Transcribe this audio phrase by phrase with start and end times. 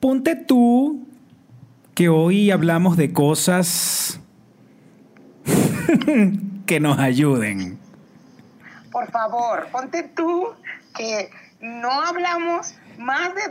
[0.00, 1.06] Ponte tú
[1.94, 4.18] que hoy hablamos de cosas
[6.66, 7.78] que nos ayuden.
[8.90, 10.48] Por favor, ponte tú
[10.96, 13.42] que no hablamos más de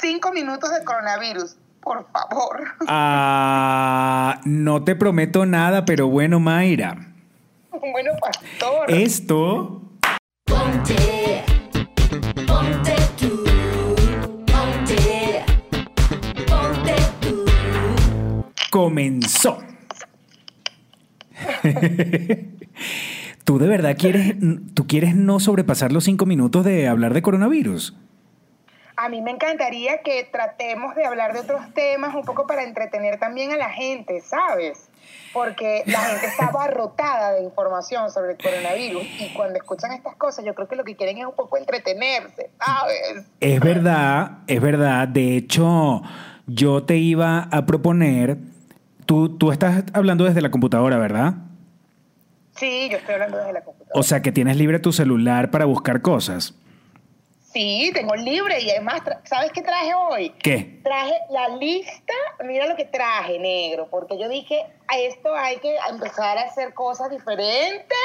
[0.00, 1.56] cinco minutos de coronavirus.
[1.82, 2.64] Por favor.
[2.88, 7.12] Ah, no te prometo nada, pero bueno, Mayra.
[7.70, 8.90] Bueno, pastor.
[8.90, 9.82] Esto
[10.46, 11.44] Ponte,
[12.46, 12.99] ponte
[18.70, 19.58] comenzó.
[23.44, 24.34] ¿Tú de verdad quieres,
[24.74, 27.96] tú quieres no sobrepasar los cinco minutos de hablar de coronavirus?
[28.96, 33.18] A mí me encantaría que tratemos de hablar de otros temas un poco para entretener
[33.18, 34.90] también a la gente, ¿sabes?
[35.32, 40.44] Porque la gente está abarrotada de información sobre el coronavirus y cuando escuchan estas cosas
[40.44, 43.24] yo creo que lo que quieren es un poco entretenerse, ¿sabes?
[43.40, 45.08] Es verdad, es verdad.
[45.08, 46.02] De hecho,
[46.46, 48.36] yo te iba a proponer,
[49.10, 51.34] tú, tú estás hablando desde la computadora, ¿verdad?
[52.54, 53.98] Sí, yo estoy hablando desde la computadora.
[53.98, 56.54] O sea, que tienes libre tu celular para buscar cosas.
[57.52, 60.30] Sí, tengo libre y además, ¿sabes qué traje hoy?
[60.40, 60.78] ¿Qué?
[60.84, 65.74] Traje la lista, mira lo que traje, negro, porque yo dije, a esto hay que
[65.90, 67.98] empezar a hacer cosas diferentes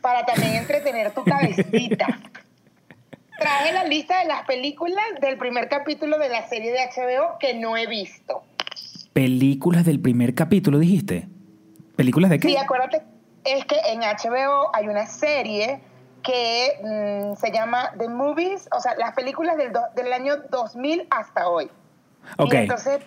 [0.00, 2.18] para también entretener tu cabecita.
[3.38, 7.54] Traje la lista de las películas del primer capítulo de la serie de HBO que
[7.54, 8.42] no he visto.
[9.12, 11.28] Películas del primer capítulo, dijiste.
[11.96, 12.48] ¿Películas de qué?
[12.48, 13.02] Sí, acuérdate,
[13.44, 15.80] es que en HBO hay una serie
[16.22, 21.06] que mm, se llama The Movies, o sea, las películas del, do- del año 2000
[21.10, 21.68] hasta hoy.
[22.38, 22.54] Ok.
[22.54, 23.00] Y entonces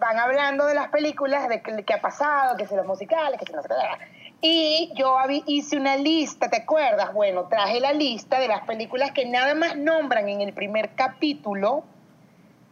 [0.00, 3.46] van hablando de las películas, de qué, qué ha pasado, que si los musicales, que
[3.46, 4.18] si no sé qué.
[4.40, 7.12] Y yo hice una lista, ¿te acuerdas?
[7.12, 11.84] Bueno, traje la lista de las películas que nada más nombran en el primer capítulo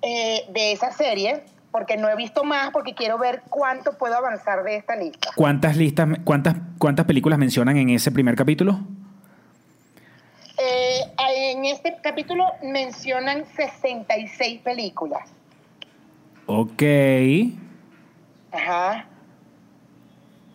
[0.02, 1.42] eh, de esa serie,
[1.76, 5.28] porque no he visto más, porque quiero ver cuánto puedo avanzar de esta lista.
[5.36, 8.80] ¿Cuántas listas, cuántas, cuántas películas mencionan en ese primer capítulo?
[10.56, 11.00] Eh,
[11.36, 15.28] en este capítulo mencionan 66 películas.
[16.46, 16.82] Ok.
[18.52, 19.04] Ajá.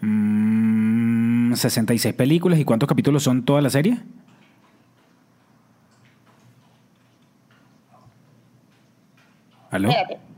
[0.02, 2.58] Mm, 66 películas.
[2.58, 4.00] ¿Y cuántos capítulos son toda la serie?
[9.70, 9.90] ¿Aló?
[9.90, 10.32] Espérate.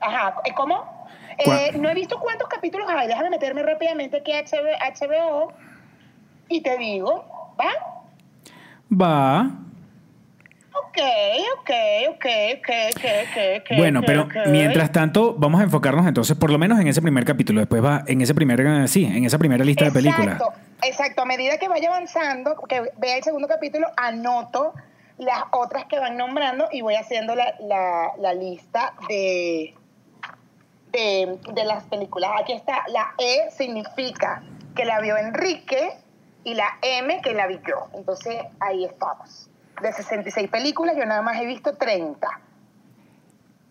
[0.00, 1.06] Ajá, ¿eh, ¿cómo?
[1.44, 3.06] ¿Cuá- Eh, no he visto cuántos capítulos hay.
[3.08, 5.52] Déjame meterme rápidamente aquí a HBO,
[6.48, 7.70] y te digo, ¿va?
[8.92, 9.50] Va.
[10.72, 10.98] Ok,
[11.60, 11.70] ok,
[12.10, 12.26] ok,
[12.58, 13.76] ok, ok, ok, ok.
[13.78, 17.60] Bueno, pero mientras tanto, vamos a enfocarnos entonces, por lo menos en ese primer capítulo.
[17.60, 20.34] Después va en ese primer, eh, sí, en esa primera lista de películas.
[20.40, 20.52] Exacto,
[20.82, 21.22] exacto.
[21.22, 24.74] A medida que vaya avanzando, que vea el segundo capítulo, anoto
[25.18, 29.74] las otras que van nombrando y voy haciendo la, la- la lista de,
[30.92, 32.30] de, de las películas.
[32.40, 34.42] Aquí está, la E significa
[34.74, 35.90] que la vio Enrique
[36.44, 37.88] y la M que la vi yo.
[37.94, 39.50] Entonces, ahí estamos.
[39.82, 42.28] De 66 películas, yo nada más he visto 30.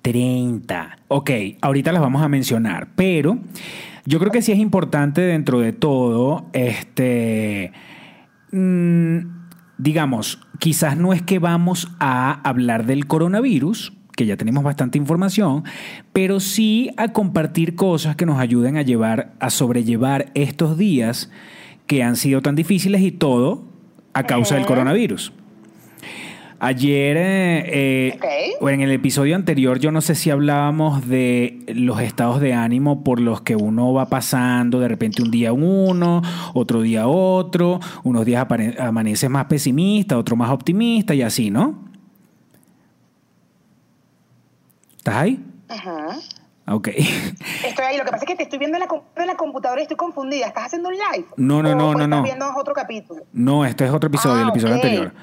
[0.02, 0.98] 30.
[1.08, 1.32] Ok,
[1.62, 3.38] ahorita las vamos a mencionar, pero
[4.06, 7.72] yo creo que sí es importante dentro de todo, este,
[8.52, 9.20] mm,
[9.78, 15.64] digamos, quizás no es que vamos a hablar del coronavirus, que ya tenemos bastante información,
[16.12, 21.32] pero sí a compartir cosas que nos ayuden a llevar, a sobrellevar estos días
[21.88, 23.64] que han sido tan difíciles y todo
[24.12, 25.32] a causa del coronavirus.
[26.60, 28.20] Ayer, eh, eh,
[28.60, 33.06] o en el episodio anterior, yo no sé si hablábamos de los estados de ánimo
[33.06, 36.22] por los que uno va pasando, de repente un día uno,
[36.54, 38.46] otro día otro, unos días
[38.80, 41.89] amaneces más pesimista, otro más optimista y así, ¿no?
[45.10, 45.46] ¿Estás ahí?
[45.70, 46.08] Ajá.
[46.68, 46.88] Ok.
[47.66, 47.98] Estoy ahí.
[47.98, 48.84] Lo que pasa es que te estoy viendo en
[49.18, 50.48] la, la computadora y estoy confundida.
[50.48, 51.26] ¿Estás haciendo un live?
[51.38, 52.24] No, no, ¿O no, no, estás no.
[52.24, 53.24] viendo otro capítulo?
[53.34, 54.84] No, este es otro episodio, Ah, el episodio ok.
[54.84, 55.14] anterior.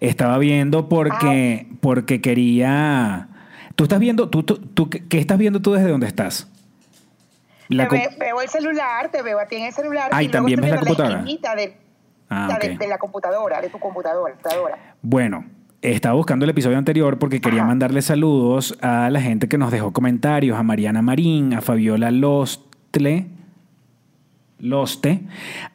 [0.00, 3.28] Estaba viendo porque, porque quería...
[3.74, 6.48] ¿Tú estás viendo, tú, tú, tú- qué estás viendo tú desde dónde estás?
[7.68, 10.10] La Te com- ve- veo el celular, te veo a ti en el celular.
[10.12, 11.18] Ah, ¿y también ves la computadora?
[11.18, 11.76] esquinita De,
[12.30, 14.32] Ah, la de- de la computadora, de tu computadora.
[14.34, 14.94] computadora.
[15.02, 15.44] Bueno,
[15.82, 17.68] estaba buscando el episodio anterior porque quería Ajá.
[17.68, 23.26] mandarle saludos a la gente que nos dejó comentarios, a Mariana Marín, a Fabiola Lostle,
[24.58, 25.22] Loste,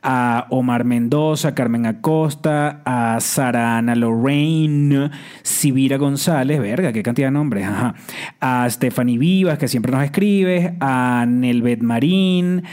[0.02, 5.12] a Omar Mendoza, a Carmen Acosta, a Sara Ana Lorraine,
[5.44, 7.94] Sibira González, verga, qué cantidad de nombres, ajá.
[8.40, 12.64] a Stephanie Vivas, que siempre nos escribe, a Nelvet Marín,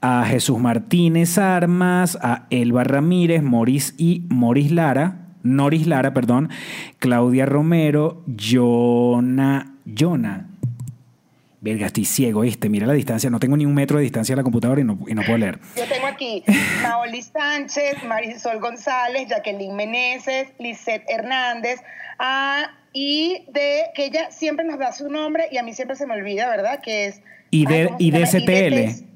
[0.00, 6.50] a Jesús Martínez Armas, a Elba Ramírez, Moris y Moris Lara, Noris Lara, perdón,
[6.98, 10.48] Claudia Romero, Jona, Jona.
[11.60, 12.68] Verga, estoy ciego, ¿viste?
[12.68, 14.98] Mira la distancia, no tengo ni un metro de distancia de la computadora y no,
[15.08, 15.58] y no puedo leer.
[15.76, 16.44] Yo tengo aquí
[16.82, 21.80] Maoli Sánchez, Marisol González, Jacqueline Meneses, Lisette Hernández,
[22.20, 26.06] ah, y de que ella siempre nos da su nombre y a mí siempre se
[26.06, 26.80] me olvida, ¿verdad?
[26.82, 27.20] Que es.
[27.50, 28.26] Y de- ay, ¿cómo se y de?
[28.26, 29.06] STL.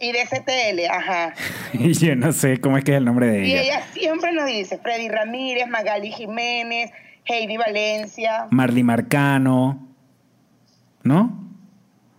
[0.00, 1.34] Y de STL, ajá.
[1.72, 3.62] Yo no sé cómo es que es el nombre de Y ella.
[3.62, 6.92] ella siempre nos dice Freddy Ramírez, Magali Jiménez,
[7.24, 9.86] Heidi Valencia, Marley Marcano,
[11.02, 11.48] ¿no?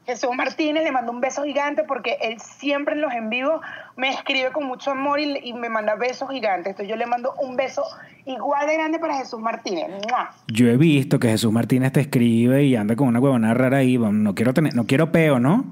[0.06, 3.62] Jesús Martínez, le mando un beso gigante porque él siempre en los en vivo
[3.96, 6.72] me escribe con mucho amor y, y me manda besos gigantes.
[6.72, 7.84] Entonces yo le mando un beso
[8.26, 9.88] igual de grande para Jesús Martínez.
[10.10, 10.32] ¡Mua!
[10.48, 14.00] Yo he visto que Jesús Martínez te escribe y anda con una huevona rara ahí.
[14.00, 15.64] No quiero tener, no quiero peo, ¿no?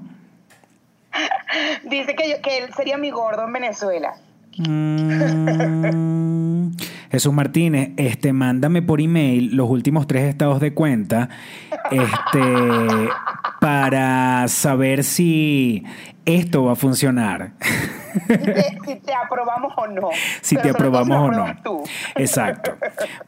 [1.84, 4.14] Dice que, él sería mi gordo en Venezuela.
[4.58, 5.88] Mm,
[7.10, 11.28] Jesús Martínez, este, mándame por email los últimos tres estados de cuenta,
[11.90, 13.08] este,
[13.60, 15.84] para saber si
[16.24, 17.52] esto va a funcionar.
[18.26, 20.08] Si te, si te aprobamos o no.
[20.42, 21.56] si Pero te aprobamos o no.
[21.62, 21.82] tú.
[22.16, 22.76] Exacto.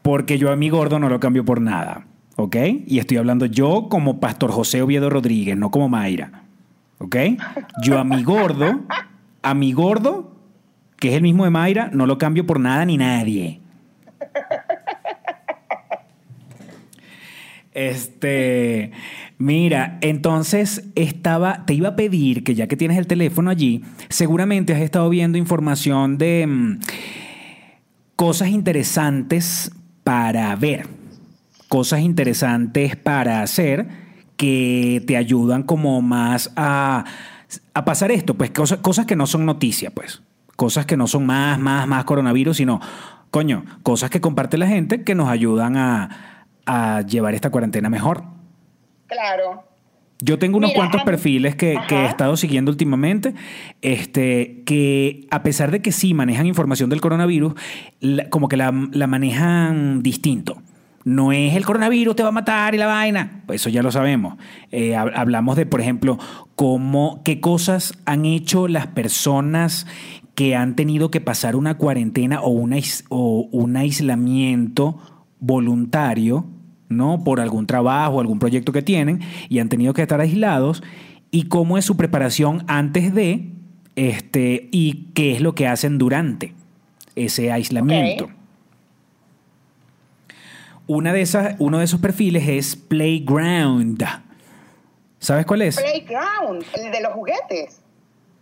[0.01, 2.05] Porque yo a mi gordo no lo cambio por nada.
[2.35, 2.55] ¿Ok?
[2.87, 6.40] Y estoy hablando yo como Pastor José Oviedo Rodríguez, no como Mayra.
[7.01, 7.15] ¿Ok?
[7.81, 8.81] Yo a mi gordo,
[9.41, 10.35] a mi gordo,
[10.97, 13.59] que es el mismo de Mayra, no lo cambio por nada ni nadie.
[17.73, 18.91] Este,
[19.37, 24.73] mira, entonces estaba, te iba a pedir que ya que tienes el teléfono allí, seguramente
[24.73, 26.79] has estado viendo información de mm,
[28.17, 29.71] cosas interesantes
[30.03, 30.85] para ver,
[31.69, 34.00] cosas interesantes para hacer
[34.41, 37.05] que te ayudan como más a,
[37.75, 40.23] a pasar esto, pues cosas, cosas que no son noticia, pues,
[40.55, 42.79] cosas que no son más, más, más coronavirus, sino,
[43.29, 48.23] coño, cosas que comparte la gente que nos ayudan a, a llevar esta cuarentena mejor.
[49.05, 49.63] Claro.
[50.23, 53.35] Yo tengo unos Mira, cuantos perfiles que, que he estado siguiendo últimamente,
[53.83, 57.53] este, que a pesar de que sí manejan información del coronavirus,
[57.99, 60.61] la- como que la, la manejan distinto.
[61.03, 63.91] No es el coronavirus te va a matar y la vaina, pues eso ya lo
[63.91, 64.35] sabemos.
[64.71, 66.19] Eh, hab- hablamos de, por ejemplo,
[66.55, 69.87] cómo, qué cosas han hecho las personas
[70.35, 72.77] que han tenido que pasar una cuarentena o, una,
[73.09, 74.99] o un aislamiento
[75.39, 76.45] voluntario,
[76.89, 77.23] ¿no?
[77.23, 79.19] Por algún trabajo, algún proyecto que tienen
[79.49, 80.81] y han tenido que estar aislados
[81.31, 83.49] y cómo es su preparación antes de
[83.95, 86.53] este y qué es lo que hacen durante
[87.15, 88.29] ese aislamiento.
[90.93, 94.03] Una de esas, uno de esos perfiles es Playground.
[95.19, 95.77] ¿Sabes cuál es?
[95.79, 97.81] Playground, el de los juguetes.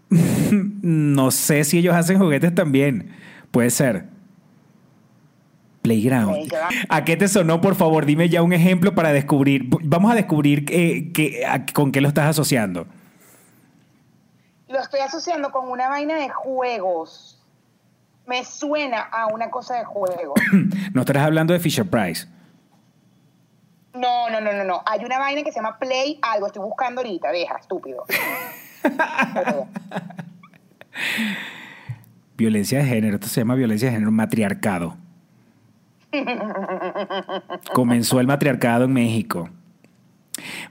[0.81, 3.11] No sé si ellos hacen juguetes también.
[3.51, 4.05] Puede ser.
[5.83, 6.31] Playground.
[6.33, 6.73] Playground.
[6.89, 8.07] ¿A qué te sonó, por favor?
[8.07, 9.65] Dime ya un ejemplo para descubrir.
[9.83, 12.87] Vamos a descubrir eh, que- a- con qué lo estás asociando.
[14.69, 17.39] Lo estoy asociando con una vaina de juegos.
[18.25, 20.39] Me suena a una cosa de juegos.
[20.93, 22.27] No estarás hablando de Fisher Price.
[23.93, 24.81] No, no, no, no, no.
[24.85, 26.47] Hay una vaina que se llama Play algo.
[26.47, 27.31] Estoy buscando ahorita.
[27.31, 28.05] Deja, estúpido.
[32.37, 33.15] Violencia de género.
[33.15, 34.95] Esto se llama violencia de género matriarcado.
[37.73, 39.49] Comenzó el matriarcado en México.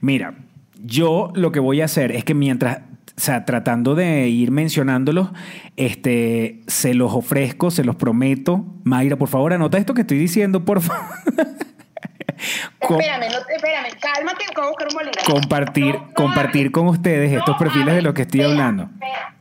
[0.01, 0.35] Mira,
[0.83, 2.83] yo lo que voy a hacer es que mientras, o
[3.21, 5.29] sea, tratando de ir mencionándolos,
[5.77, 8.65] este, se los ofrezco, se los prometo.
[8.85, 11.05] Mayra, por favor, anota esto que estoy diciendo, por favor.
[12.97, 13.89] Espérame, no, espérame.
[14.01, 15.33] Cálmate, voy a buscar un bolígrafo.
[15.33, 18.83] compartir, No, no compartir con ustedes estos perfiles de los que estoy Espera, hablando.
[18.85, 19.35] espera.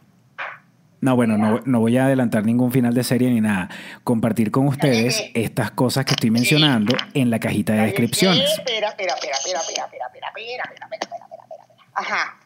[1.00, 3.70] No, bueno, no, no voy a adelantar ningún final de serie ni nada.
[4.04, 5.42] Compartir con ustedes Cállate.
[5.44, 8.44] estas cosas que estoy mencionando en la cajita de descripciones.
[8.58, 11.94] Espera, espera, espera, espera, espera, espera, espera, espera, espera, espera, espera, espera, espera.
[11.94, 12.39] Ajá.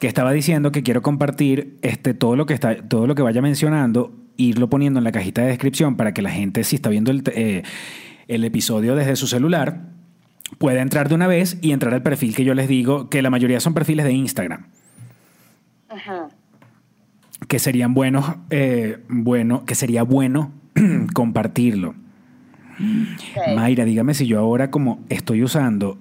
[0.00, 3.42] Que estaba diciendo que quiero compartir este, todo, lo que está, todo lo que vaya
[3.42, 7.10] mencionando, irlo poniendo en la cajita de descripción para que la gente, si está viendo
[7.10, 7.62] el, eh,
[8.26, 9.80] el episodio desde su celular,
[10.58, 13.30] pueda entrar de una vez y entrar al perfil que yo les digo, que la
[13.30, 14.66] mayoría son perfiles de Instagram.
[15.88, 16.28] Ajá.
[17.48, 20.52] que serían buenos, eh, bueno, que sería bueno
[21.14, 21.90] compartirlo.
[22.78, 23.56] Ok.
[23.56, 25.98] Mayra, dígame si yo ahora como estoy usando,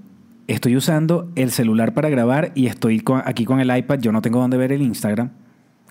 [0.47, 4.21] estoy usando el celular para grabar y estoy con- aquí con el iPad, yo no
[4.21, 5.31] tengo dónde ver el Instagram.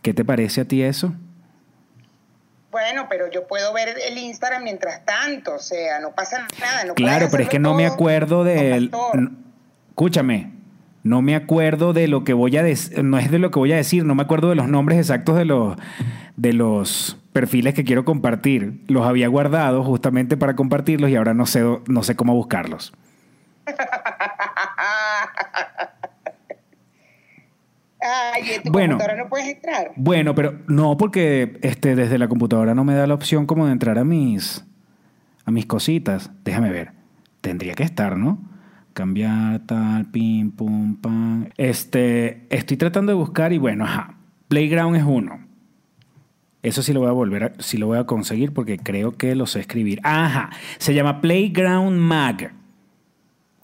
[0.03, 1.13] ¿Qué te parece a ti eso?
[2.71, 6.85] Bueno, pero yo puedo ver el Instagram mientras tanto, o sea, no pasa nada.
[6.85, 8.91] No claro, pero es que no me acuerdo del...
[9.89, 10.53] Escúchame,
[11.03, 13.73] no me acuerdo de lo que voy a decir, no es de lo que voy
[13.73, 15.77] a decir, no me acuerdo de los nombres exactos de los,
[16.37, 18.85] de los perfiles que quiero compartir.
[18.87, 22.93] Los había guardado justamente para compartirlos y ahora no sé, no sé cómo buscarlos.
[28.01, 28.95] Ay, en tu Bueno.
[28.95, 29.93] computadora no puedes entrar.
[29.97, 33.73] Bueno, pero no, porque este, desde la computadora no me da la opción como de
[33.73, 34.65] entrar a mis,
[35.45, 36.31] a mis cositas.
[36.45, 36.93] Déjame ver.
[37.41, 38.39] Tendría que estar, ¿no?
[38.93, 41.49] Cambiar tal, pim, pum, pam.
[41.57, 44.15] Este, estoy tratando de buscar y bueno, ajá.
[44.49, 45.47] Playground es uno.
[46.63, 49.35] Eso sí lo voy a volver a, sí lo voy a conseguir porque creo que
[49.37, 50.01] lo sé escribir.
[50.03, 50.51] Ajá.
[50.79, 52.53] Se llama Playground Mag.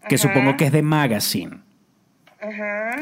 [0.09, 1.59] Que supongo que es de magazine.
[2.41, 2.97] Ajá.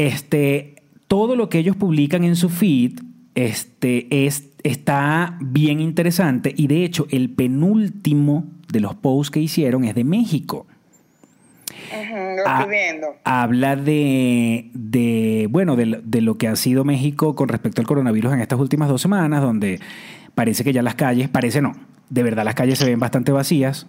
[0.00, 0.76] Este,
[1.08, 3.00] todo lo que ellos publican en su feed
[3.34, 9.84] este, es, está bien interesante y de hecho el penúltimo de los posts que hicieron
[9.84, 10.66] es de México.
[11.92, 13.08] Lo Ah, estoy viendo.
[13.24, 18.40] Habla de, de bueno, de lo que ha sido México con respecto al coronavirus en
[18.40, 19.80] estas últimas dos semanas, donde
[20.34, 21.74] parece que ya las calles, parece no,
[22.08, 23.86] de verdad las calles se ven bastante vacías.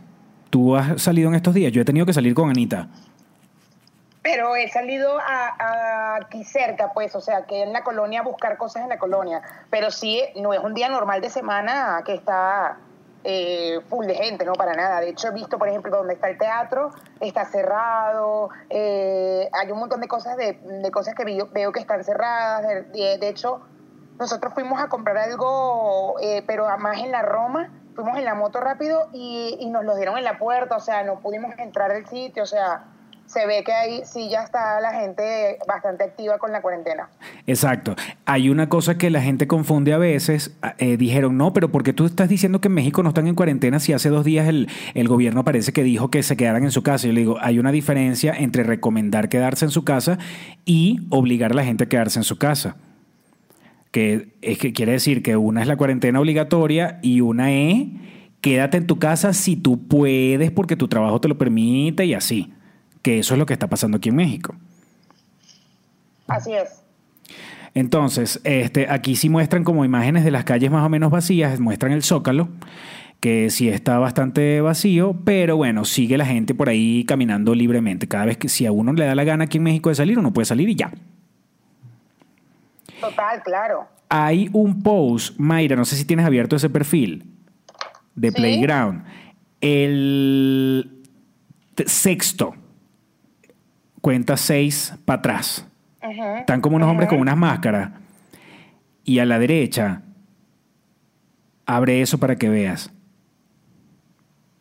[0.49, 2.89] Tú has salido en estos días, yo he tenido que salir con Anita.
[4.21, 8.55] Pero he salido a, aquí cerca, pues, o sea, que en la colonia a buscar
[8.57, 9.41] cosas en la colonia.
[9.71, 12.77] Pero sí, no es un día normal de semana que está
[13.23, 15.01] eh, full de gente, no para nada.
[15.01, 18.49] De hecho, he visto, por ejemplo, donde está el teatro, está cerrado.
[18.69, 20.59] eh, hay un montón de cosas de,
[20.91, 22.63] cosas que veo, que están cerradas.
[22.93, 23.61] De, hecho,
[24.19, 27.71] nosotros fuimos a comprar algo, eh, pero más en la Roma.
[27.95, 31.03] Fuimos en la moto rápido y, y nos lo dieron en la puerta, o sea,
[31.03, 32.85] no pudimos entrar al sitio, o sea,
[33.31, 37.09] se ve que ahí sí ya está la gente bastante activa con la cuarentena.
[37.47, 37.95] Exacto.
[38.25, 40.55] Hay una cosa que la gente confunde a veces.
[40.77, 43.35] eh, dijeron, no, pero ¿por qué tú estás diciendo que en México no están en
[43.35, 46.71] cuarentena si hace dos días el, el gobierno parece que dijo que se quedaran en
[46.71, 47.07] su casa?
[47.07, 50.17] Yo le digo, hay una diferencia entre recomendar quedarse en su casa
[50.65, 52.75] y obligar a la gente a quedarse en su casa.
[53.91, 57.87] Que es que quiere decir que una es la cuarentena obligatoria y una es
[58.41, 62.53] quédate en tu casa si tú puedes porque tu trabajo te lo permite y así.
[63.01, 64.55] Que eso es lo que está pasando aquí en México.
[66.27, 66.81] Así es.
[67.73, 71.93] Entonces, este, aquí sí muestran como imágenes de las calles más o menos vacías, muestran
[71.93, 72.49] el zócalo,
[73.21, 78.07] que sí está bastante vacío, pero bueno, sigue la gente por ahí caminando libremente.
[78.07, 80.19] Cada vez que si a uno le da la gana aquí en México de salir,
[80.19, 80.91] uno puede salir y ya.
[82.99, 83.87] Total, claro.
[84.09, 87.25] Hay un post, Mayra, no sé si tienes abierto ese perfil
[88.15, 88.35] de Sí.
[88.35, 89.03] Playground.
[89.61, 91.03] El
[91.85, 92.55] sexto
[94.01, 95.67] cuenta seis para atrás.
[96.39, 97.91] Están como unos hombres con unas máscaras.
[99.03, 100.01] Y a la derecha,
[101.65, 102.91] abre eso para que veas.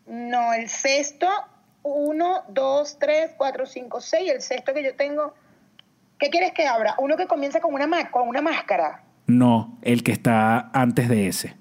[0.07, 1.29] No, el sexto,
[1.83, 4.31] uno, dos, tres, cuatro, cinco, seis.
[4.31, 5.35] El sexto que yo tengo.
[6.19, 6.95] ¿Qué quieres que abra?
[6.99, 9.03] Uno que comienza con una, con una máscara.
[9.27, 11.57] No, el que está antes de ese.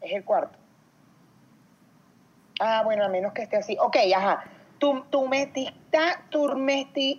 [0.00, 0.58] Es el cuarto.
[2.58, 3.76] Ah, bueno, a menos que esté así.
[3.80, 4.44] Ok, ajá.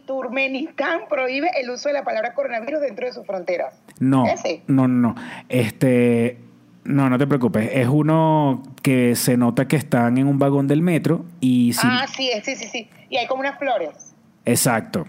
[0.06, 3.74] Turmenistán prohíbe el uso de la palabra coronavirus dentro de sus fronteras.
[4.00, 4.62] No, ¿Ese?
[4.68, 5.16] no, no, no.
[5.50, 6.38] Este,
[6.84, 7.70] no, no te preocupes.
[7.74, 12.06] Es uno que se nota que están en un vagón del metro y sí, Ah,
[12.08, 12.90] sí, sí, sí, sí.
[13.10, 14.16] Y hay como unas flores.
[14.46, 15.06] exacto.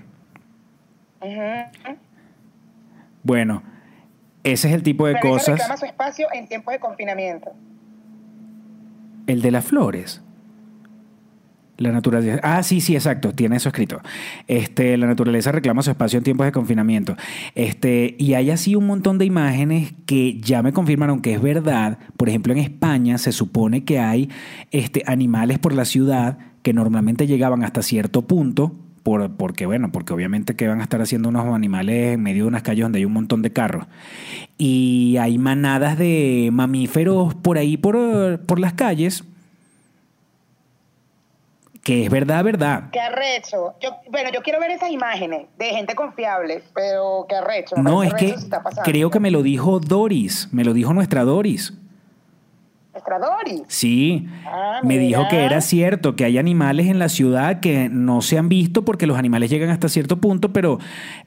[1.21, 1.97] Ujú.
[3.25, 3.63] Bueno,
[4.45, 5.59] ese es el tipo de Pero cosas.
[5.59, 7.53] reclama su espacio en tiempos de confinamiento.
[9.27, 10.23] El de las flores.
[11.79, 12.41] La naturaleza.
[12.43, 13.33] Ah, sí, sí, exacto.
[13.33, 14.01] Tiene eso escrito.
[14.49, 17.17] Este, la naturaleza reclama su espacio en tiempos de confinamiento.
[17.55, 22.01] Este, y hay así un montón de imágenes que ya me confirmaron que es verdad.
[22.17, 24.29] Por ejemplo, en España se supone que hay
[24.73, 28.75] este, animales por la ciudad que normalmente llegaban hasta cierto punto.
[29.05, 32.49] Por, porque, bueno, porque obviamente que van a estar haciendo unos animales en medio de
[32.49, 33.87] unas calles donde hay un montón de carros.
[34.59, 39.25] Y hay manadas de mamíferos por ahí, por, por las calles,
[41.89, 42.91] que es verdad, verdad.
[42.93, 43.73] Qué arrecho.
[43.81, 47.77] Yo, bueno, yo quiero ver esas imágenes de gente confiable, pero qué arrecho.
[47.77, 51.73] No, es que está creo que me lo dijo Doris, me lo dijo nuestra Doris.
[52.93, 53.63] Nuestra Doris.
[53.69, 58.21] Sí, Ah, me dijo que era cierto, que hay animales en la ciudad que no
[58.21, 60.79] se han visto porque los animales llegan hasta cierto punto, pero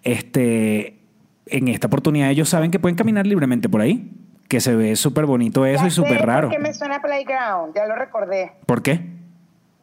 [0.03, 1.00] este,
[1.48, 4.12] en esta oportunidad ellos saben que pueden caminar libremente por ahí,
[4.48, 6.50] que se ve súper bonito eso Ya y súper raro.
[6.50, 7.74] qué me suena Playground?
[7.75, 8.51] Ya lo recordé.
[8.68, 9.20] ¿Por qué?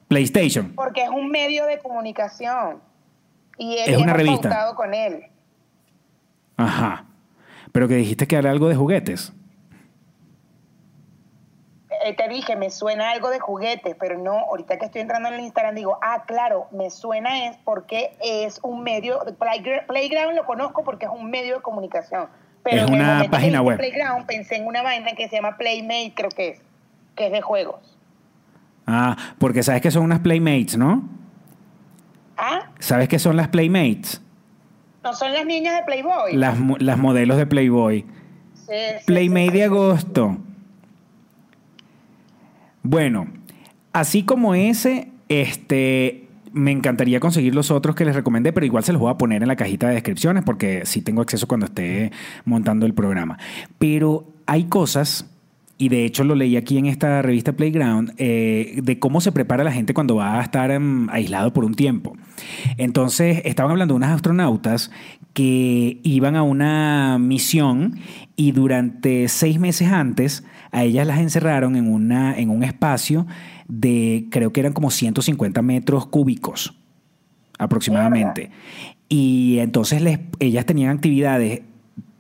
[0.09, 0.75] PlayStation.
[0.75, 2.81] Porque es un medio de comunicación.
[3.59, 4.73] Y él Es una revista.
[4.75, 5.27] con él.
[6.57, 7.05] Ajá.
[7.73, 9.33] Pero que dijiste que era algo de juguetes.
[12.05, 15.35] Eh, te dije, me suena algo de juguetes, pero no, ahorita que estoy entrando en
[15.35, 20.45] el Instagram digo, ah, claro, me suena es porque es un medio, Playground, Playground lo
[20.45, 22.29] conozco porque es un medio de comunicación,
[22.63, 23.79] Pero Es en el una momento que página dije web.
[23.79, 26.61] Playground, pensé en una vaina que se llama Playmate, creo que es,
[27.17, 27.98] que es de juegos.
[28.91, 31.07] Ah, porque sabes que son unas Playmates, ¿no?
[32.39, 32.71] ¿Ah?
[32.79, 34.23] ¿Sabes qué son las Playmates?
[35.05, 36.35] No son las niñas de Playboy.
[36.35, 38.07] Las, las modelos de Playboy.
[38.55, 39.59] Sí, sí, Playmate sí.
[39.59, 40.39] de agosto.
[42.83, 43.29] Bueno,
[43.93, 48.93] así como ese, este, me encantaría conseguir los otros que les recomendé, pero igual se
[48.93, 52.11] los voy a poner en la cajita de descripciones porque sí tengo acceso cuando esté
[52.47, 53.39] montando el programa.
[53.79, 55.27] Pero hay cosas,
[55.79, 59.63] y de hecho lo leí aquí en esta revista Playground, eh, de cómo se prepara
[59.63, 62.17] la gente cuando va a estar em, aislado por un tiempo.
[62.77, 64.91] Entonces, estaban hablando de unas astronautas
[65.35, 68.01] que iban a una misión
[68.35, 73.27] y durante seis meses antes a ellas las encerraron en, una, en un espacio
[73.69, 76.75] de, creo que eran como 150 metros cúbicos
[77.57, 78.51] aproximadamente.
[79.09, 81.63] Y entonces les, ellas tenían actividades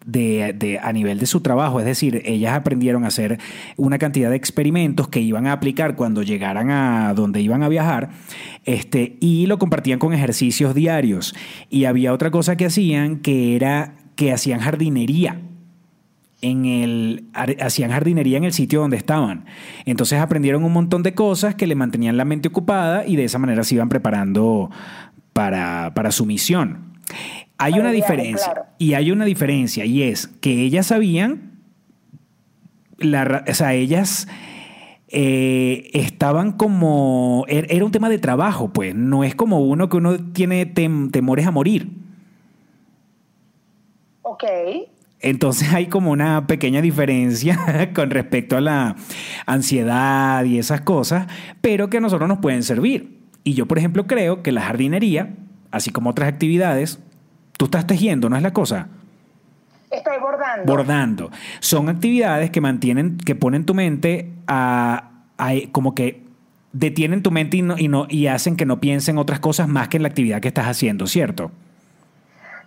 [0.08, 3.38] de, a nivel de su trabajo, es decir, ellas aprendieron a hacer
[3.76, 8.10] una cantidad de experimentos que iban a aplicar cuando llegaran a donde iban a viajar,
[8.64, 11.34] este, y lo compartían con ejercicios diarios.
[11.68, 15.40] Y había otra cosa que hacían que era que hacían jardinería
[16.40, 19.44] en el hacían jardinería en el sitio donde estaban.
[19.84, 23.38] Entonces aprendieron un montón de cosas que le mantenían la mente ocupada y de esa
[23.38, 24.70] manera se iban preparando
[25.32, 26.94] para, para su misión.
[27.58, 28.68] Hay una viaje, diferencia claro.
[28.78, 31.58] y hay una diferencia y es que ellas sabían
[32.98, 34.28] la, o sea, ellas
[35.08, 39.96] eh, estaban como er- era un tema de trabajo, pues no es como uno que
[39.96, 41.88] uno tiene tem- temores a morir.
[44.22, 44.44] Ok.
[45.20, 48.96] Entonces hay como una pequeña diferencia con respecto a la
[49.46, 51.26] ansiedad y esas cosas,
[51.60, 53.18] pero que a nosotros nos pueden servir.
[53.42, 55.34] Y yo, por ejemplo, creo que la jardinería,
[55.70, 57.00] así como otras actividades,
[57.58, 58.86] tú estás tejiendo, ¿no es la cosa?
[59.90, 60.64] Estoy bordando.
[60.72, 61.30] Bordando.
[61.60, 66.22] Son actividades que mantienen, que ponen tu mente a, a- como que
[66.72, 69.88] detienen tu mente y, no, y, no, y hacen que no piensen otras cosas más
[69.88, 71.50] que en la actividad que estás haciendo, ¿cierto?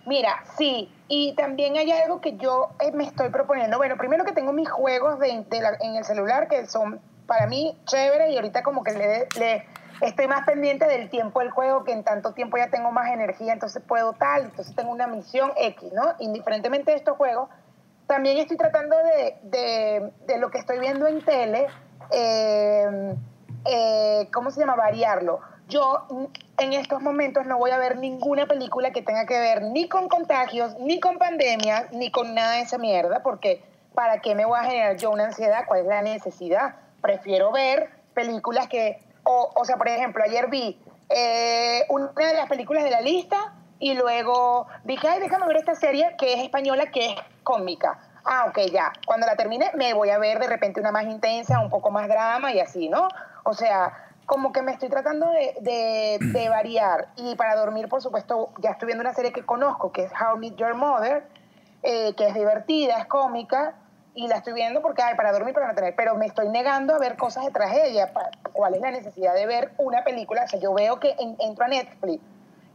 [0.06, 3.78] Mira, sí, y también hay algo que yo eh, me estoy proponiendo.
[3.78, 7.46] Bueno, primero que tengo mis juegos de, de la- en el celular que son para
[7.46, 9.64] mí chéveres y ahorita como que le, le
[10.00, 13.52] estoy más pendiente del tiempo del juego, que en tanto tiempo ya tengo más energía,
[13.52, 16.14] entonces puedo tal, entonces tengo una misión X, ¿no?
[16.18, 17.48] Indiferentemente de estos juegos,
[18.06, 21.66] también estoy tratando de, de, lo que estoy viendo en tele,
[22.10, 23.14] eh,
[23.64, 24.74] eh, ¿cómo se llama?
[24.74, 25.40] Variarlo.
[25.68, 26.06] Yo
[26.58, 30.08] en estos momentos no voy a ver ninguna película que tenga que ver ni con
[30.08, 34.58] contagios, ni con pandemias, ni con nada de esa mierda, porque ¿para qué me voy
[34.58, 35.64] a generar yo una ansiedad?
[35.66, 36.74] ¿Cuál es la necesidad?
[37.00, 42.48] Prefiero ver películas que, o, o sea, por ejemplo, ayer vi eh, una de las
[42.48, 43.36] películas de la lista
[43.78, 47.98] y luego dije, ay, déjame ver esta serie que es española, que es cómica.
[48.24, 48.92] Ah, ok, ya.
[49.06, 52.06] Cuando la termine, me voy a ver de repente una más intensa, un poco más
[52.08, 53.08] drama y así, ¿no?
[53.44, 53.92] O sea,
[54.26, 57.08] como que me estoy tratando de, de- de variar.
[57.16, 60.36] Y para dormir, por supuesto, ya estoy viendo una serie que conozco, que es How
[60.36, 61.26] I Met Your Mother,
[61.82, 63.74] eh, que es divertida, es cómica,
[64.14, 66.94] y la estoy viendo porque, ay, para dormir, para no tener, pero me estoy negando
[66.94, 68.12] a ver cosas de tragedia.
[68.52, 70.44] ¿Cuál es la necesidad de ver una película?
[70.44, 72.22] O sea, yo veo que en- entro a Netflix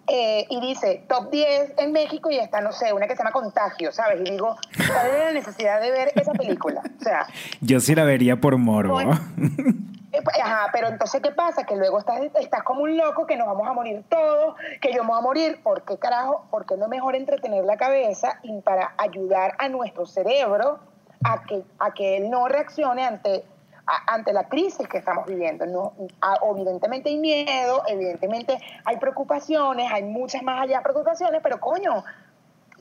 [0.07, 3.31] eh, y dice top 10 en México y está, no sé, una que se llama
[3.33, 4.21] Contagio, ¿sabes?
[4.21, 4.55] Y digo,
[4.91, 6.81] ¿cuál es la necesidad de ver esa película?
[6.99, 7.27] O sea,
[7.61, 8.93] Yo sí la vería por morbo.
[8.93, 9.11] Bueno.
[10.13, 11.65] eh, pues, ajá, pero entonces, ¿qué pasa?
[11.65, 15.03] Que luego estás, estás como un loco, que nos vamos a morir todos, que yo
[15.03, 15.61] me voy a morir.
[15.61, 16.47] ¿Por qué carajo?
[16.49, 20.79] ¿Por qué no es mejor entretener la cabeza y para ayudar a nuestro cerebro
[21.23, 23.43] a que, a que él no reaccione ante,
[23.85, 25.65] a- ante la crisis que estamos viviendo?
[25.65, 25.93] No,
[26.53, 32.03] evidentemente hay miedo, evidentemente hay preocupaciones, hay muchas más allá preocupaciones, pero coño,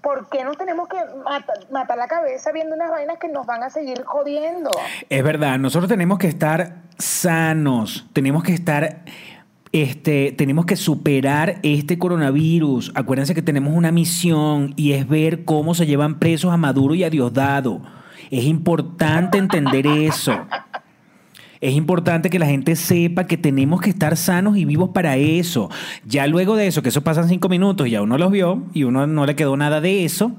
[0.03, 3.63] ¿por qué nos tenemos que matar, matar la cabeza viendo unas vainas que nos van
[3.63, 4.71] a seguir jodiendo?
[5.09, 9.01] Es verdad, nosotros tenemos que estar sanos, tenemos que estar,
[9.73, 12.93] este, tenemos que superar este coronavirus.
[12.95, 17.03] Acuérdense que tenemos una misión y es ver cómo se llevan presos a Maduro y
[17.05, 17.81] a Diosdado.
[18.31, 20.47] Es importante entender eso.
[21.61, 25.71] Es importante que la gente sepa que tenemos que estar sanos y vivos para eso.
[26.05, 28.85] Ya luego de eso, que eso pasan cinco minutos y ya uno los vio y
[28.85, 30.33] uno no le quedó nada de eso,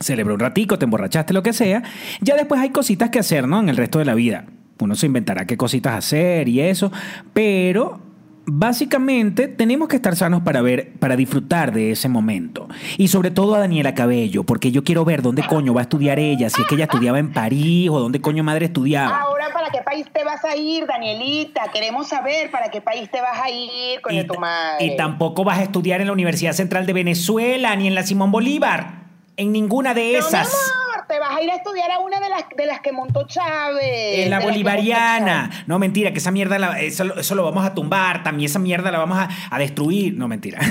[0.00, 1.82] celebró un ratico, te emborrachaste, lo que sea.
[2.20, 3.60] Ya después hay cositas que hacer, ¿no?
[3.60, 4.46] En el resto de la vida.
[4.80, 6.90] Uno se inventará qué cositas hacer y eso,
[7.32, 8.00] pero
[8.46, 12.68] básicamente tenemos que estar sanos para ver, para disfrutar de ese momento.
[12.98, 16.18] Y sobre todo a Daniela Cabello, porque yo quiero ver dónde coño va a estudiar
[16.18, 19.20] ella, si es que ella estudiaba en París o dónde coño madre estudiaba.
[19.20, 21.62] Ahora, ¿para qué país te vas a ir, Danielita?
[21.72, 24.84] Queremos saber para qué país te vas a ir con Y, tu madre.
[24.86, 28.30] y tampoco vas a estudiar en la Universidad Central de Venezuela ni en la Simón
[28.32, 29.01] Bolívar.
[29.36, 30.48] En ninguna de No, esas.
[30.52, 33.26] amor, te vas a ir a estudiar a una de las, de las que montó
[33.26, 34.18] Chávez.
[34.24, 35.50] En la bolivariana.
[35.66, 38.58] No, mentira, que esa mierda, la- eso, lo- eso lo vamos a tumbar, también esa
[38.58, 40.14] mierda la vamos a, a destruir.
[40.14, 40.58] No, mentira.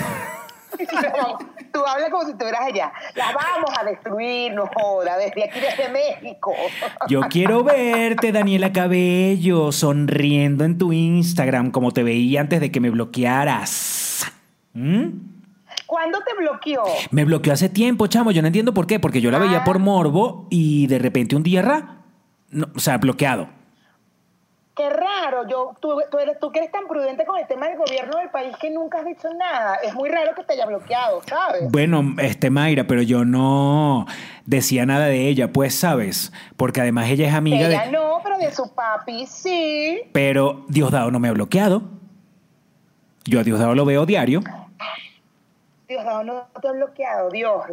[0.91, 1.47] Chávez.
[1.73, 2.91] Tú hablas como si estuvieras allá.
[3.15, 6.53] La vamos a destruir, no joda, desde aquí, desde México.
[7.07, 12.79] Yo quiero verte, Daniela Cabello, sonriendo en tu Instagram como te veía antes de que
[12.81, 14.25] me bloquearas.
[14.73, 15.07] ¿Mm?
[15.91, 16.83] ¿Cuándo te bloqueó?
[17.11, 18.31] Me bloqueó hace tiempo, chamo.
[18.31, 19.63] Yo no entiendo por qué, porque yo la veía Ah.
[19.65, 21.97] por morbo y de repente un día, ra,
[22.49, 23.49] no, o sea, bloqueado.
[24.73, 27.77] Qué raro, yo, tú, tú, eres, tú que eres tan prudente con el tema del
[27.77, 29.75] gobierno del país que nunca has dicho nada.
[29.83, 31.69] Es muy raro que te haya bloqueado, ¿sabes?
[31.69, 34.05] Bueno, este Mayra, pero yo no
[34.45, 36.31] decía nada de ella, pues, ¿sabes?
[36.55, 37.91] Porque además ella es amiga Ella de...
[37.91, 39.99] no, pero de su papi sí.
[40.13, 41.83] Pero Diosdado no me ha bloqueado.
[43.25, 44.39] Yo a Diosdado lo veo diario.
[45.91, 47.65] Dios no te ha bloqueado, Dios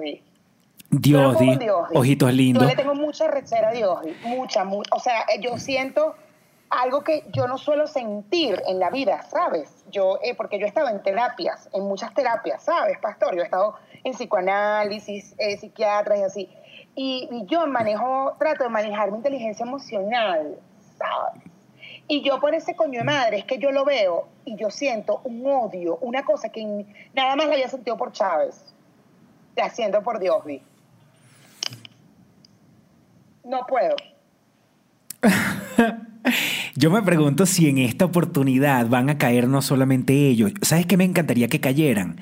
[0.91, 2.63] Dios, di, Dios ojitos lindos.
[2.63, 4.91] Yo le tengo mucha rechera a Dios, mucha, mucha.
[4.93, 6.17] O sea, eh, yo siento
[6.71, 9.85] algo que yo no suelo sentir en la vida, ¿sabes?
[9.91, 13.37] Yo, eh, porque yo he estado en terapias, en muchas terapias, ¿sabes, pastor?
[13.37, 16.49] Yo he estado en psicoanálisis, eh, psiquiatras y así.
[16.97, 20.59] Y, y yo manejo, trato de manejar mi inteligencia emocional,
[20.99, 21.48] ¿sabes?
[22.09, 25.21] Y yo por ese coño de madre es que yo lo veo y yo siento
[25.25, 26.65] un odio, una cosa que
[27.15, 28.65] nada más la había sentido por Chávez.
[29.55, 30.63] La siento por Dios, vi.
[33.45, 33.95] No puedo.
[36.77, 40.53] Yo me pregunto si en esta oportunidad van a caer no solamente ellos.
[40.63, 42.21] ¿Sabes qué me encantaría que cayeran?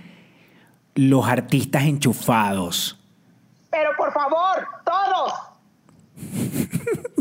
[0.95, 2.99] Los artistas enchufados.
[3.71, 5.33] Pero por favor, todos.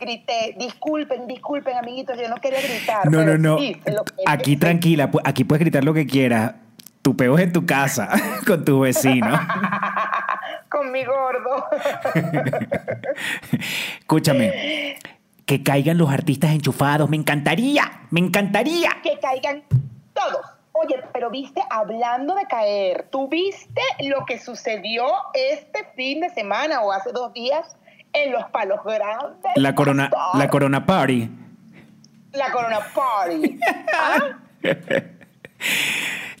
[0.00, 3.10] Grité, disculpen, disculpen, amiguitos, yo no quería gritar.
[3.10, 3.58] No, no, no.
[3.58, 3.76] sí,
[4.26, 6.54] Aquí tranquila, aquí puedes gritar lo que quieras.
[7.02, 8.08] Tu peo es en tu casa,
[8.46, 9.28] con tu vecino.
[10.70, 11.66] Con mi gordo.
[13.98, 14.96] Escúchame,
[15.44, 17.10] que caigan los artistas enchufados.
[17.10, 18.90] Me encantaría, me encantaría.
[19.02, 19.64] que caigan
[20.14, 20.46] todos.
[20.72, 26.82] Oye, pero viste, hablando de caer, ¿tú viste lo que sucedió este fin de semana
[26.82, 27.76] o hace dos días
[28.12, 29.52] en los palos grandes?
[29.56, 30.40] La corona, pastor?
[30.40, 31.30] la corona party.
[32.32, 33.60] La corona party.
[33.94, 34.18] ¿Ah?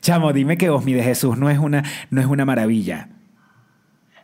[0.00, 3.08] Chamo, dime que Osmi de Jesús no es una, no es una maravilla.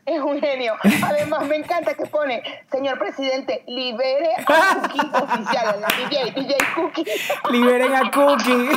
[0.06, 0.74] Es un genio.
[1.02, 4.44] Además, me encanta que pone, señor presidente, libere a
[4.80, 7.04] Cookie oficial, a la DJ, DJ Cookie.
[7.50, 8.70] Liberen a Cookie.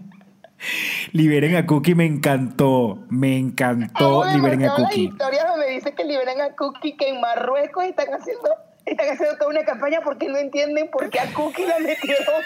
[1.12, 2.98] Liberen a Cookie, me encantó.
[3.08, 4.24] Me encantó.
[4.32, 5.04] Liberen a las Cookie.
[5.04, 8.48] historias donde dice que liberan a Cookie, que en Marruecos están haciendo,
[8.84, 12.42] están haciendo toda una campaña porque no entienden por qué a Cookie la metieron.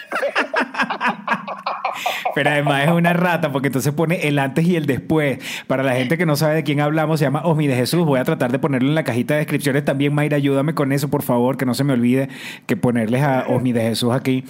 [2.34, 5.38] Pero además es una rata porque entonces pone el antes y el después.
[5.66, 8.04] Para la gente que no sabe de quién hablamos, se llama Osmi de Jesús.
[8.06, 10.14] Voy a tratar de ponerlo en la cajita de descripciones también.
[10.14, 12.28] Mayra, ayúdame con eso, por favor, que no se me olvide
[12.66, 14.44] que ponerles a Osmi de Jesús aquí.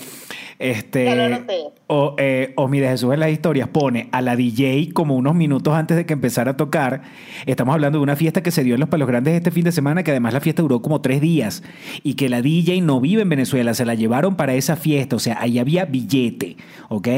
[0.59, 1.80] Este, Ya lo.
[1.93, 5.75] O, eh, Osmi de Jesús en las historias pone a la DJ como unos minutos
[5.75, 7.03] antes de que empezara a tocar.
[7.47, 9.73] Estamos hablando de una fiesta que se dio en Los Palos Grandes este fin de
[9.73, 11.65] semana, que además la fiesta duró como tres días
[12.05, 15.19] y que la DJ no vive en Venezuela, se la llevaron para esa fiesta, o
[15.19, 16.57] sea, ahí había billete,
[16.91, 17.09] ¿ok?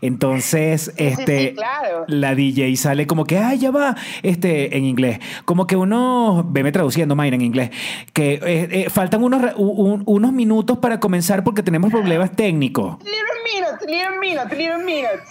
[0.00, 2.04] Entonces, este, sí, claro.
[2.08, 6.72] la DJ sale como que, ay, ya va, este, en inglés, como que unos, veme
[6.72, 7.70] traduciendo, Mayra, en inglés,
[8.12, 12.96] que eh, eh, faltan unos, un- unos minutos para comenzar porque tenemos problemas técnicos.
[13.04, 13.18] Little
[13.52, 15.30] minutes, little minutes, little minutes.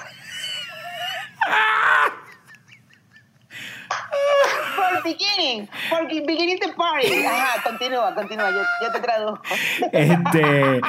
[4.76, 7.26] For beginning, for beginning the party.
[7.26, 9.44] Ajá, continúa, continúa, yo, yo te traduzco.
[9.92, 10.82] Este,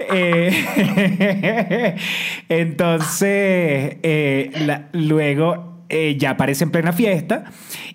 [0.00, 1.96] eh,
[2.48, 7.44] entonces, eh, la- luego eh, ya aparece en plena fiesta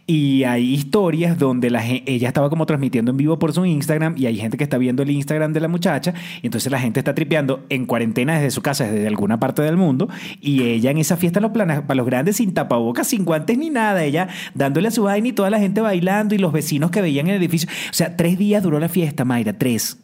[0.05, 4.27] y hay historias donde la, ella estaba como transmitiendo en vivo por su Instagram y
[4.27, 7.15] hay gente que está viendo el Instagram de la muchacha y entonces la gente está
[7.15, 10.07] tripeando en cuarentena desde su casa, desde alguna parte del mundo
[10.39, 13.71] y ella en esa fiesta los planes, para los grandes sin tapabocas, sin guantes ni
[13.71, 17.01] nada, ella dándole a su vaina y toda la gente bailando y los vecinos que
[17.01, 17.67] veían el edificio.
[17.89, 19.97] O sea, tres días duró la fiesta, Mayra, tres.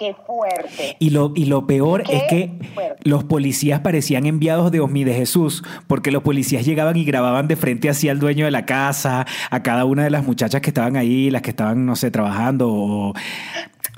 [0.00, 0.96] Qué fuerte.
[0.98, 3.02] Y lo, y lo peor Qué es que fuerte.
[3.06, 7.56] los policías parecían enviados de Osmi de Jesús, porque los policías llegaban y grababan de
[7.56, 10.96] frente así al dueño de la casa, a cada una de las muchachas que estaban
[10.96, 13.12] ahí, las que estaban, no sé, trabajando o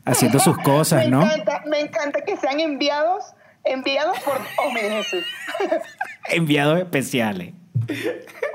[0.04, 1.22] haciendo sus cosas, me ¿no?
[1.22, 3.22] Encanta, me encanta que sean enviados,
[3.62, 5.24] enviados por oh, mi Jesús.
[6.30, 7.54] Enviados especiales.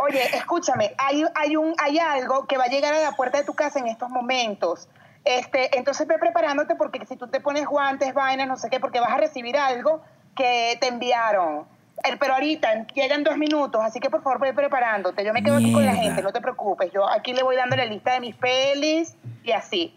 [0.05, 3.45] Oye, escúchame, hay, hay, un, hay algo que va a llegar a la puerta de
[3.45, 4.89] tu casa en estos momentos.
[5.27, 9.01] Este, entonces ve preparándote porque si tú te pones guantes, vainas, no sé qué, porque
[9.01, 10.01] vas a recibir algo
[10.37, 11.65] que te enviaron.
[12.03, 15.25] El- pero ahorita llegan dos minutos, así que por favor ve preparándote.
[15.25, 16.91] Yo me quedo aquí con la gente, no te preocupes.
[16.93, 19.93] Yo aquí le voy dando la lista de mis pelis y así.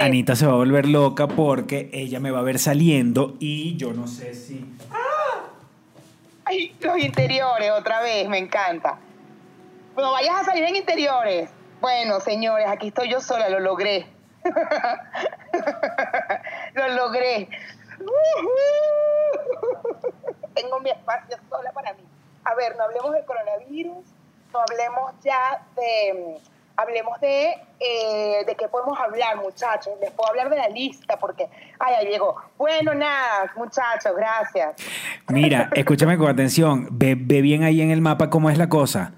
[0.00, 3.92] Anita se va a volver loca porque ella me va a ver saliendo y yo
[3.92, 4.64] no sé si...
[6.46, 8.98] Ay, los interiores, otra vez, me encanta.
[9.96, 11.50] No vayas a salir en interiores.
[11.80, 14.06] Bueno, señores, aquí estoy yo sola, lo logré.
[16.74, 17.48] lo logré.
[20.54, 22.02] Tengo mi espacio sola para mí.
[22.44, 24.04] A ver, no hablemos del coronavirus,
[24.52, 26.36] no hablemos ya de...
[26.40, 29.92] mm, Hablemos de, eh, de qué podemos hablar, muchachos.
[30.00, 32.34] Les puedo hablar de la lista porque, ay, ya llegó.
[32.58, 34.74] Bueno, nada, muchachos, gracias.
[35.28, 39.12] Mira, escúchame con atención, ve, ve bien ahí en el mapa cómo es la cosa.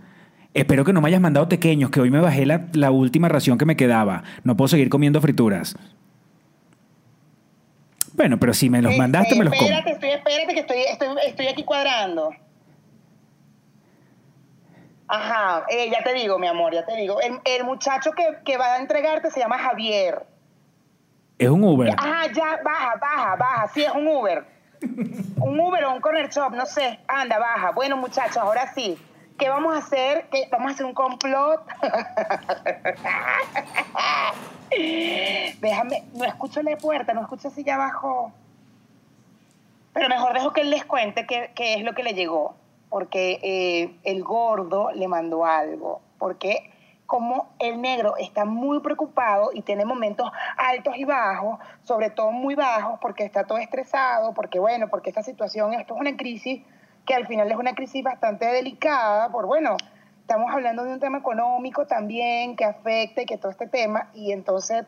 [0.56, 3.58] Espero que no me hayas mandado pequeños, que hoy me bajé la, la última ración
[3.58, 4.22] que me quedaba.
[4.42, 5.76] No puedo seguir comiendo frituras.
[8.14, 9.66] Bueno, pero si me los mandaste, me los como.
[9.66, 12.30] Espérate, estoy, espérate, que estoy, estoy, estoy aquí cuadrando.
[15.08, 17.20] Ajá, eh, ya te digo, mi amor, ya te digo.
[17.20, 20.24] El, el muchacho que, que va a entregarte se llama Javier.
[21.38, 21.94] Es un Uber.
[21.98, 23.68] Ajá, ya, baja, baja, baja.
[23.74, 24.42] Sí, es un Uber.
[25.36, 26.98] Un Uber o un corner shop, no sé.
[27.06, 27.72] Anda, baja.
[27.72, 28.96] Bueno, muchachos, ahora sí.
[29.38, 30.26] ¿Qué vamos a hacer?
[30.50, 31.60] ¿Vamos a hacer un complot?
[35.60, 38.32] Déjame, no escucho la puerta, no escucho si ya bajó.
[39.92, 42.54] Pero mejor dejo que él les cuente qué, qué es lo que le llegó.
[42.88, 46.00] Porque eh, el gordo le mandó algo.
[46.18, 46.70] Porque
[47.06, 52.54] como el negro está muy preocupado y tiene momentos altos y bajos, sobre todo muy
[52.54, 56.62] bajos, porque está todo estresado, porque bueno, porque esta situación, esto es una crisis
[57.06, 59.76] que al final es una crisis bastante delicada, por bueno,
[60.20, 64.32] estamos hablando de un tema económico también que afecta y que todo este tema, y
[64.32, 64.84] entonces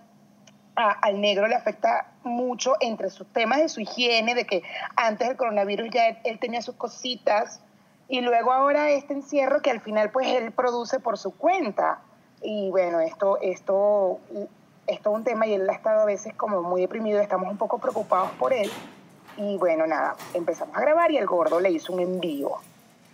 [0.75, 4.63] al negro le afecta mucho entre sus temas de su higiene, de que
[4.97, 7.61] antes del coronavirus ya él, él tenía sus cositas
[8.09, 12.01] y luego ahora este encierro que al final pues él produce por su cuenta.
[12.41, 14.21] Y bueno, esto, esto,
[14.87, 17.59] esto es un tema y él ha estado a veces como muy deprimido, estamos un
[17.59, 18.71] poco preocupados por él.
[19.39, 22.57] Y bueno, nada, empezamos a grabar y el gordo le hizo un envío.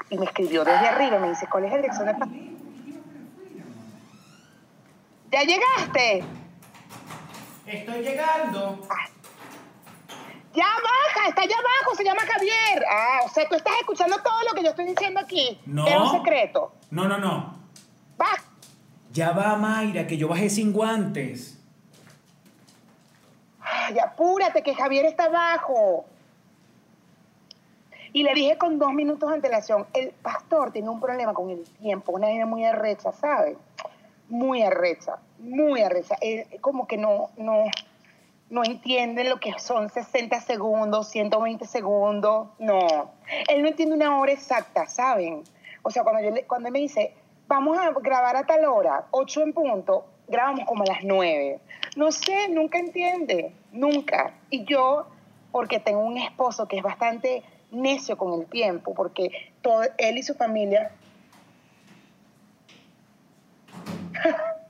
[0.09, 2.15] Y me escribió desde arriba, me dice, ¿cuál es la dirección de...
[2.15, 2.29] pa-?"
[5.31, 6.25] ¿Ya llegaste?
[7.67, 8.79] Estoy llegando.
[10.55, 12.85] Ya baja, está allá abajo, se llama Javier.
[12.91, 15.61] Ah, o sea, tú estás escuchando todo lo que yo estoy diciendo aquí.
[15.67, 15.87] No.
[15.87, 16.73] Es un secreto.
[16.91, 17.59] No, no, no.
[18.17, 18.45] Baja.
[19.13, 21.59] Ya va, Mayra, que yo bajé sin guantes.
[23.61, 26.07] Ay, apúrate, que Javier está abajo.
[28.14, 31.64] Y le dije con dos minutos de antelación, el pastor tiene un problema con el
[31.64, 33.59] tiempo, una vaina muy arrecha, ¿sabes?
[34.29, 36.14] Muy arrecha, muy arrecha.
[36.20, 37.64] Él como que no, no,
[38.50, 43.11] no entiende lo que son 60 segundos, 120 segundos, no.
[43.48, 45.42] Él no entiende una hora exacta, ¿saben?
[45.83, 47.14] O sea, cuando, yo cuando él me dice,
[47.48, 51.59] vamos a grabar a tal hora, 8 en punto, grabamos como a las 9.
[51.96, 54.35] No sé, nunca entiende, nunca.
[54.50, 55.07] Y yo,
[55.50, 57.42] porque tengo un esposo que es bastante
[57.75, 60.91] necio con el tiempo, porque todo, él y su familia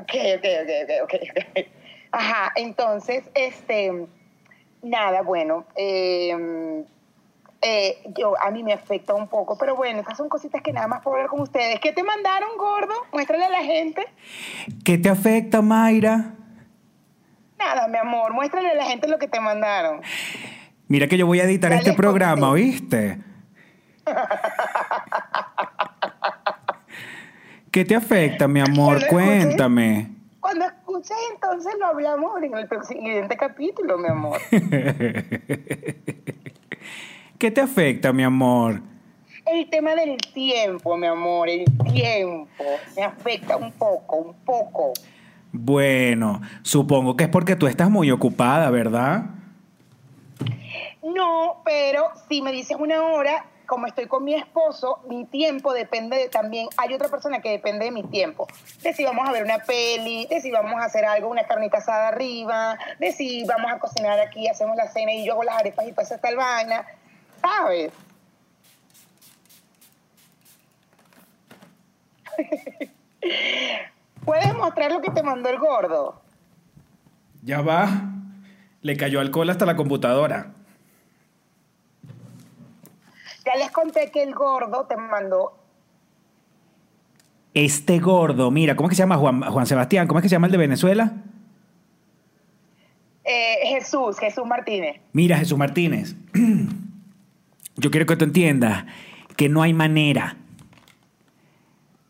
[0.00, 0.70] Ok, ok, ok,
[1.04, 1.66] ok, ok.
[2.12, 4.06] Ajá, entonces, este,
[4.82, 6.84] nada, bueno, eh,
[7.60, 10.86] eh, yo, a mí me afecta un poco, pero bueno, estas son cositas que nada
[10.86, 11.78] más puedo hablar con ustedes.
[11.80, 12.94] ¿Qué te mandaron, gordo?
[13.12, 14.06] Muéstrale a la gente.
[14.84, 16.34] ¿Qué te afecta, Mayra?
[17.58, 20.00] Nada, mi amor, muéstrale a la gente lo que te mandaron.
[20.90, 22.50] Mira que yo voy a editar este programa.
[22.50, 23.20] ¿oíste?
[27.70, 28.98] ¿Qué te afecta, mi amor?
[29.08, 30.10] Cuando Cuéntame.
[30.40, 34.40] Cuando escuches, entonces lo hablamos en el siguiente capítulo, mi amor.
[37.38, 38.80] ¿Qué te afecta, mi amor?
[39.46, 42.64] El tema del tiempo, mi amor, el tiempo
[42.96, 44.92] me afecta un poco, un poco.
[45.52, 49.39] Bueno, supongo que es porque tú estás muy ocupada, ¿verdad?
[51.14, 56.16] No, pero si me dices una hora, como estoy con mi esposo, mi tiempo depende
[56.16, 56.68] de también.
[56.76, 58.46] Hay otra persona que depende de mi tiempo.
[58.82, 61.78] De si vamos a ver una peli, de si vamos a hacer algo, una carnita
[61.78, 65.58] asada arriba, de si vamos a cocinar aquí, hacemos la cena y yo hago las
[65.58, 66.84] arepas y está el vaina.
[67.40, 67.92] ¿Sabes?
[74.24, 76.20] ¿Puedes mostrar lo que te mandó el gordo?
[77.42, 77.88] Ya va.
[78.82, 80.54] Le cayó alcohol hasta la computadora.
[83.52, 85.56] Ya les conté que el gordo te mandó
[87.54, 90.06] Este gordo, mira, ¿cómo es que se llama Juan, Juan Sebastián?
[90.06, 91.12] ¿Cómo es que se llama el de Venezuela?
[93.24, 95.00] eh, Jesús, Jesús Martínez.
[95.12, 96.16] Mira, Jesús Martínez.
[97.76, 98.86] yo quiero que tú entiendas
[99.36, 100.36] que no hay manera,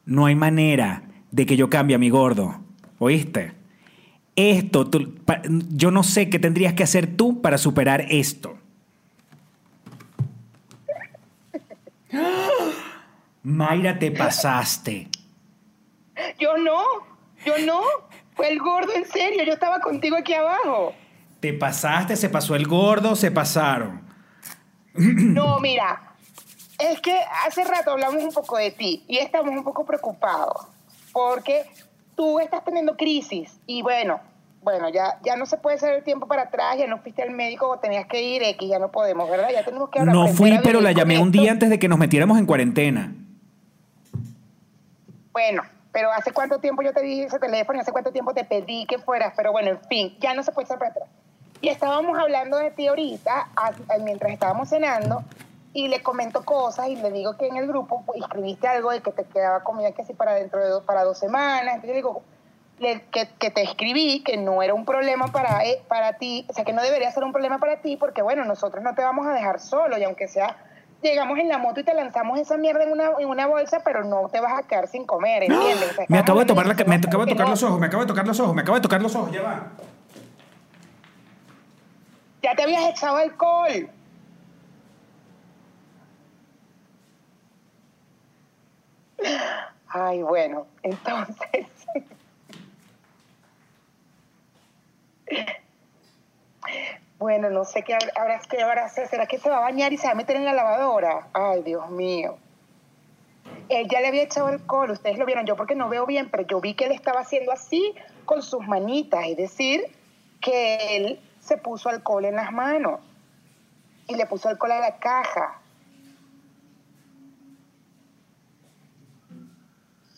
[0.06, 2.60] no hay manera de que yo cambie a mi gordo.
[2.98, 3.52] ¿Oíste?
[4.36, 5.14] Esto, tú-
[5.70, 8.56] yo no sé qué tendrías que hacer tú para superar esto.
[13.42, 15.08] Mayra, te pasaste.
[16.38, 16.82] Yo no,
[17.44, 17.82] yo no.
[18.34, 19.44] Fue el gordo, en serio.
[19.44, 20.94] Yo estaba contigo aquí abajo.
[21.40, 24.02] Te pasaste, se pasó el gordo, se pasaron.
[24.94, 26.14] No, mira,
[26.78, 30.66] es que hace rato hablamos un poco de ti y estamos un poco preocupados
[31.12, 31.64] porque
[32.16, 34.20] tú estás teniendo crisis y bueno,
[34.62, 37.30] bueno, ya, ya no se puede hacer el tiempo para atrás, ya no fuiste al
[37.30, 39.48] médico o tenías que ir X, ya no podemos, ¿verdad?
[39.52, 41.98] Ya tenemos que ahora No fui, pero la llamé un día antes de que nos
[41.98, 43.12] metiéramos en cuarentena.
[45.32, 48.44] Bueno, pero ¿hace cuánto tiempo yo te di ese teléfono y hace cuánto tiempo te
[48.44, 49.32] pedí que fueras?
[49.36, 51.08] Pero bueno, en fin, ya no se puede echar para atrás.
[51.62, 55.22] Y estábamos hablando de ti ahorita, a- mientras estábamos cenando,
[55.72, 59.00] y le comento cosas y le digo que en el grupo pues, escribiste algo de
[59.00, 61.76] que te quedaba comida que sí para dentro de dos, para dos semanas.
[61.76, 62.22] Entonces yo digo
[62.80, 66.64] que, que te escribí que no era un problema para, eh, para ti, o sea,
[66.64, 69.32] que no debería ser un problema para ti, porque bueno, nosotros no te vamos a
[69.32, 70.56] dejar solo, y aunque sea,
[71.02, 74.04] llegamos en la moto y te lanzamos esa mierda en una, en una bolsa, pero
[74.04, 75.90] no te vas a quedar sin comer, ¿entiendes?
[75.90, 78.02] O sea, Me acabo de tomar la, me acabo de tocar los ojos, me acabo
[78.02, 79.66] de tocar los ojos, me acabo de tocar los ojos, ya va.
[82.42, 83.90] Ya te habías echado alcohol.
[89.88, 91.79] Ay, bueno, entonces.
[97.18, 99.06] Bueno, no sé qué habrá- qué habrá hacer.
[99.08, 101.28] ¿Será que se va a bañar y se va a meter en la lavadora?
[101.34, 102.38] Ay, Dios mío.
[103.68, 106.44] Él ya le había echado alcohol, ustedes lo vieron, yo porque no veo bien, pero
[106.46, 109.84] yo vi que él estaba haciendo así con sus manitas, es decir,
[110.40, 113.00] que él se puso alcohol en las manos
[114.08, 115.60] y le puso alcohol a la caja.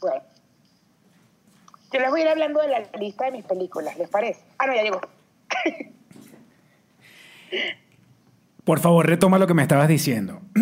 [0.01, 0.23] Bueno,
[1.93, 4.43] yo les voy a ir hablando de la lista de mis películas, ¿les parece?
[4.59, 5.01] Ah, no, ya llegó.
[8.65, 10.41] Por favor, retoma lo que me estabas diciendo.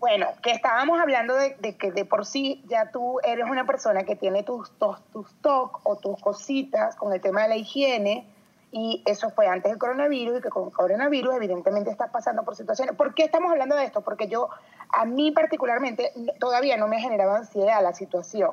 [0.00, 4.04] Bueno, que estábamos hablando de, de que de por sí ya tú eres una persona
[4.04, 8.24] que tiene tus, tus, tus TOC o tus cositas con el tema de la higiene
[8.70, 12.54] y eso fue antes del coronavirus y que con el coronavirus evidentemente estás pasando por
[12.54, 12.94] situaciones.
[12.94, 14.02] ¿Por qué estamos hablando de esto?
[14.02, 14.50] Porque yo,
[14.90, 18.52] a mí particularmente, todavía no me ha generado ansiedad la situación.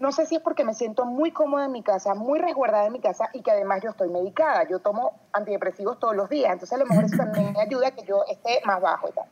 [0.00, 2.92] No sé si es porque me siento muy cómoda en mi casa, muy resguardada en
[2.94, 4.66] mi casa y que además yo estoy medicada.
[4.66, 7.90] Yo tomo antidepresivos todos los días, entonces a lo mejor eso también me ayuda a
[7.90, 9.26] que yo esté más bajo y tal.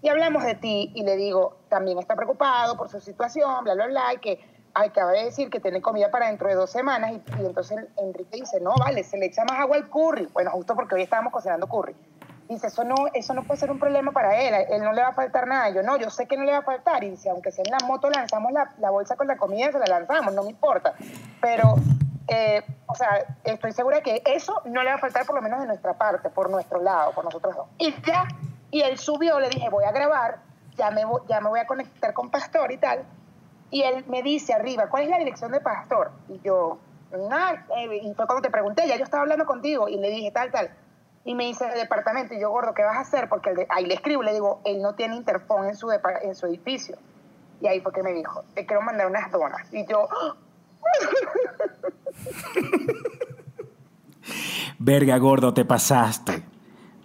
[0.00, 3.88] Y hablamos de ti y le digo, también está preocupado por su situación, bla, bla,
[3.88, 4.40] bla, y que
[4.74, 7.10] acaba de decir que tiene comida para dentro de dos semanas.
[7.10, 10.28] Y, y entonces Enrique dice, no, vale, se le echa más agua al curry.
[10.32, 11.96] Bueno, justo porque hoy estábamos cocinando curry.
[12.54, 15.08] Dice, eso no, eso no puede ser un problema para él, él no le va
[15.08, 15.70] a faltar nada.
[15.70, 17.02] Yo no, yo sé que no le va a faltar.
[17.02, 19.78] Y dice, aunque sea en la moto, lanzamos la, la bolsa con la comida, se
[19.78, 20.92] la lanzamos, no me importa.
[21.40, 21.74] Pero,
[22.28, 25.60] eh, o sea, estoy segura que eso no le va a faltar por lo menos
[25.60, 27.66] de nuestra parte, por nuestro lado, por nosotros dos.
[27.78, 28.24] Y ya,
[28.70, 30.38] y él subió, le dije, voy a grabar,
[30.76, 33.04] ya me, voy- ya me voy a conectar con Pastor y tal.
[33.70, 36.12] Y él me dice arriba, ¿cuál es la dirección de Pastor?
[36.28, 36.78] Y yo,
[37.28, 40.30] nada, eh, y fue cuando te pregunté, ya yo estaba hablando contigo y le dije
[40.30, 40.70] tal, tal.
[41.24, 43.28] Y me dice el departamento, y yo, gordo, ¿qué vas a hacer?
[43.28, 46.96] Porque ahí le escribo, le digo, él no tiene interfón en su, en su edificio.
[47.60, 49.72] Y ahí fue que me dijo, te quiero mandar unas donas.
[49.72, 50.08] Y yo.
[54.78, 56.42] Verga, gordo, te pasaste.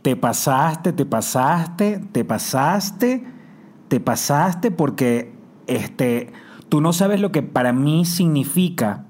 [0.02, 3.24] Te pasaste, te pasaste, te pasaste,
[3.88, 5.32] te pasaste porque
[5.68, 6.34] este,
[6.70, 9.06] tú no sabes lo que para mí significa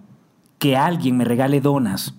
[0.59, 2.15] que alguien me regale donas.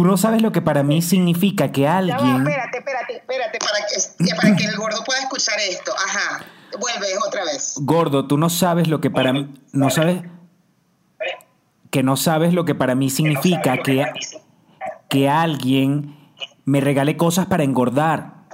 [0.00, 2.36] Tú no sabes lo que para mí significa que ya va, alguien...
[2.38, 5.92] espérate, espérate, espérate, para que, para que el gordo pueda escuchar esto.
[5.92, 6.42] Ajá,
[6.80, 7.74] vuelve otra vez.
[7.82, 9.52] Gordo, tú no sabes lo que para mí...
[9.74, 10.22] No sabes...
[11.90, 14.06] Que no sabes lo que para mí significa que,
[15.10, 16.16] que alguien
[16.64, 18.46] me regale cosas para engordar.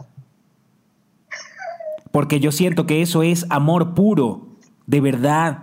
[2.10, 4.48] Porque yo siento que eso es amor puro,
[4.86, 5.62] de verdad.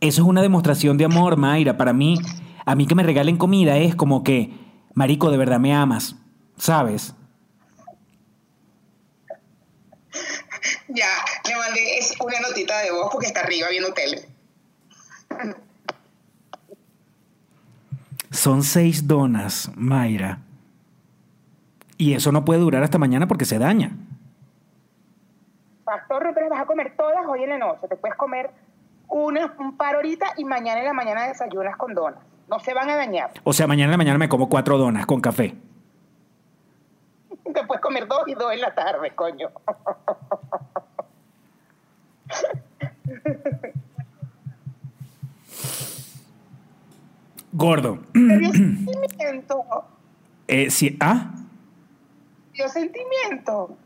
[0.00, 1.76] Eso es una demostración de amor, Mayra.
[1.76, 2.18] Para mí,
[2.66, 4.50] a mí que me regalen comida es como que,
[4.92, 6.16] marico, de verdad me amas,
[6.58, 7.14] ¿sabes?
[10.88, 11.08] Ya,
[11.48, 14.28] le mandé es una notita de voz porque está arriba viendo tele.
[18.32, 20.40] Son seis donas, Mayra.
[21.98, 23.92] Y eso no puede durar hasta mañana porque se daña.
[25.84, 27.86] Pastor, no te las vas a comer todas hoy en la noche.
[27.88, 28.50] Te puedes comer
[29.08, 32.18] una, un par ahorita y mañana en la mañana desayunas con donas.
[32.48, 33.32] No se van a dañar.
[33.44, 35.54] O sea, mañana en la mañana me como cuatro donas con café.
[37.52, 39.50] Te puedes comer dos y dos en la tarde, coño.
[47.52, 47.98] Gordo.
[48.12, 49.64] Sentimiento.
[50.48, 51.32] Eh, sí, ah,
[52.52, 53.76] Dio sentimiento.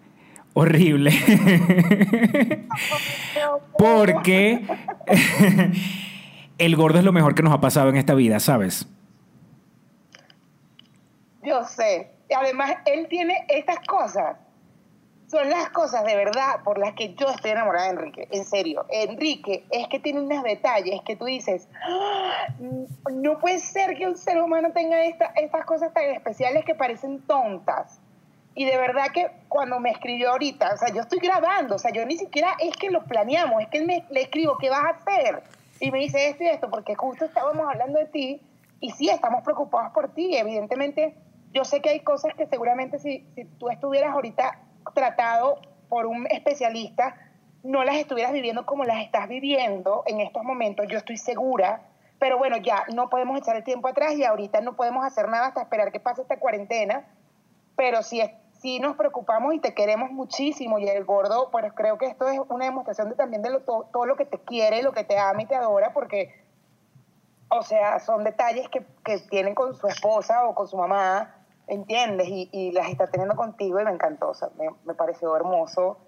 [0.54, 1.12] horrible.
[3.78, 4.66] Porque
[6.61, 8.86] el gordo es lo mejor que nos ha pasado en esta vida, ¿sabes?
[11.42, 12.11] Yo sé.
[12.36, 14.36] Además, él tiene estas cosas.
[15.26, 18.28] Son las cosas de verdad por las que yo estoy enamorada de Enrique.
[18.30, 18.84] En serio.
[18.90, 22.48] Enrique es que tiene unos detalles que tú dices, "Ah,
[23.11, 27.20] no puede ser que un ser humano tenga esta- estas cosas tan especiales que parecen
[27.22, 28.00] tontas.
[28.54, 31.92] Y de verdad que cuando me escribió ahorita, o sea, yo estoy grabando, o sea,
[31.92, 34.88] yo ni siquiera es que lo planeamos, es que me, le escribo, ¿qué vas a
[34.88, 35.42] hacer?
[35.80, 38.40] Y me dice esto y esto, porque justo estábamos hablando de ti
[38.80, 40.36] y sí, estamos preocupados por ti.
[40.36, 41.16] Evidentemente,
[41.52, 44.60] yo sé que hay cosas que seguramente si, si tú estuvieras ahorita
[44.94, 47.16] tratado por un especialista,
[47.62, 51.82] no las estuvieras viviendo como las estás viviendo en estos momentos, yo estoy segura.
[52.18, 55.48] Pero bueno, ya no podemos echar el tiempo atrás y ahorita no podemos hacer nada
[55.48, 57.06] hasta esperar que pase esta cuarentena
[57.80, 58.20] pero sí,
[58.61, 62.38] sí nos preocupamos y te queremos muchísimo y el gordo, pues creo que esto es
[62.48, 65.18] una demostración de también de lo- to- todo lo que te quiere, lo que te
[65.18, 66.44] ama y te adora, porque,
[67.48, 71.34] o sea, son detalles que, que tienen con su esposa o con su mamá,
[71.66, 72.28] ¿entiendes?
[72.28, 75.98] Y, y las está teniendo contigo y me encantó, o me, me pareció hermoso,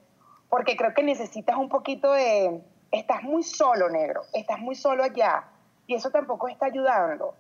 [0.49, 5.45] porque creo que necesitas un poquito de, estás muy solo, negro, estás muy solo allá,
[5.87, 7.35] y eso tampoco está ayudando.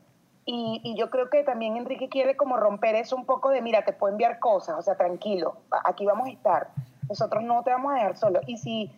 [0.45, 3.85] Y, y yo creo que también Enrique quiere como romper eso un poco de, mira,
[3.85, 6.71] te puedo enviar cosas, o sea, tranquilo, aquí vamos a estar,
[7.09, 8.41] nosotros no te vamos a dejar solo.
[8.47, 8.91] Y si,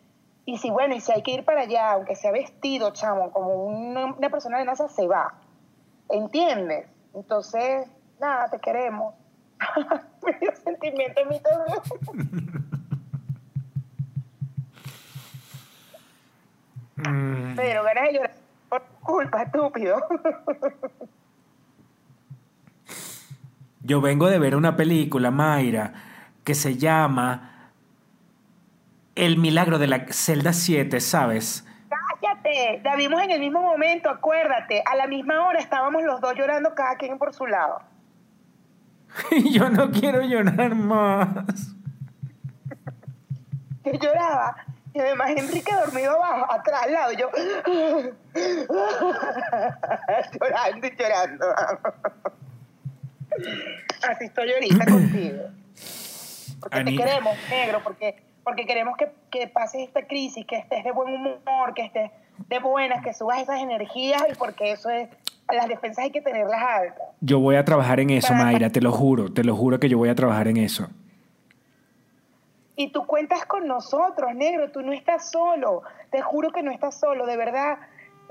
[0.47, 3.65] y si bueno, y si hay que ir para allá, aunque sea vestido, chamo, como
[3.65, 5.35] una, una persona de NASA, se va,
[6.09, 6.87] ¿entiendes?
[7.15, 7.89] Entonces,
[8.21, 9.15] nada, te queremos.
[10.25, 11.79] Me dio sentimiento a mí también.
[17.57, 18.35] Pero ganas de llorar
[18.69, 19.99] por culpa, estúpido.
[23.85, 25.93] Yo vengo de ver una película, Mayra,
[26.43, 27.71] que se llama
[29.15, 31.67] El milagro de la celda 7, ¿sabes?
[31.91, 34.83] Cállate, la vimos en el mismo momento, acuérdate.
[34.91, 37.83] A la misma hora estábamos los dos llorando, cada quien por su lado.
[39.53, 41.75] Yo no quiero llorar más.
[43.85, 44.57] Yo lloraba
[44.95, 47.29] y además Enrique dormido abajo, atrás, al lado, yo
[50.41, 51.47] llorando y llorando.
[54.09, 55.43] Así estoy ahorita contigo.
[56.61, 60.93] Porque te queremos, negro, porque, porque queremos que, que pases esta crisis, que estés de
[60.93, 62.11] buen humor, que estés
[62.49, 65.09] de buenas, que subas esas energías y porque eso es,
[65.53, 67.09] las defensas hay que tenerlas altas.
[67.21, 69.89] Yo voy a trabajar en eso, Para- Mayra, te lo juro, te lo juro que
[69.89, 70.89] yo voy a trabajar en eso.
[72.77, 76.99] Y tú cuentas con nosotros, negro, tú no estás solo, te juro que no estás
[76.99, 77.79] solo, de verdad.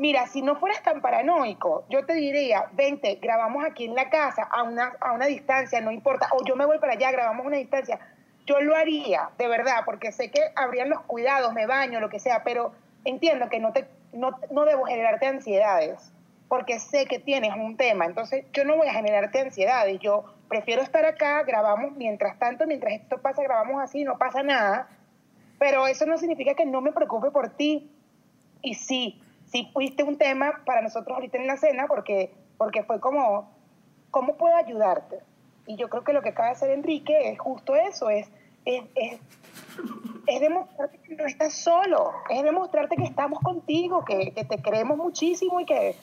[0.03, 4.43] Mira, si no fueras tan paranoico, yo te diría, vente, grabamos aquí en la casa
[4.43, 7.47] a una, a una distancia, no importa, o yo me voy para allá, grabamos a
[7.47, 8.01] una distancia.
[8.45, 12.19] Yo lo haría, de verdad, porque sé que habrían los cuidados, me baño, lo que
[12.19, 12.73] sea, pero
[13.05, 16.11] entiendo que no, te, no, no debo generarte ansiedades,
[16.49, 20.81] porque sé que tienes un tema, entonces yo no voy a generarte ansiedades, yo prefiero
[20.81, 24.89] estar acá, grabamos mientras tanto, mientras esto pasa, grabamos así, no pasa nada,
[25.59, 27.89] pero eso no significa que no me preocupe por ti.
[28.65, 29.21] Y sí,
[29.53, 33.49] sí fuiste un tema para nosotros ahorita en la cena porque, porque fue como,
[34.11, 35.19] ¿cómo puedo ayudarte?
[35.67, 38.27] Y yo creo que lo que acaba de hacer Enrique es justo eso, es,
[38.65, 39.19] es, es,
[40.27, 44.97] es demostrarte que no estás solo, es demostrarte que estamos contigo, que, que te queremos
[44.97, 45.95] muchísimo y que,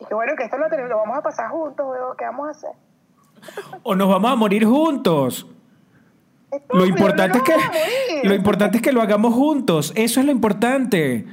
[0.00, 2.48] y que bueno, que esto lo, tenemos- lo vamos a pasar juntos, weón, ¿qué vamos
[2.48, 2.70] a hacer?
[3.82, 5.46] O nos vamos a morir juntos.
[6.70, 7.50] Lo importante, no es
[8.22, 9.92] que, lo importante es que lo hagamos juntos.
[9.96, 11.26] Eso es lo importante.